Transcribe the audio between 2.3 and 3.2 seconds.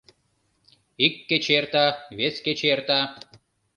кече эрта.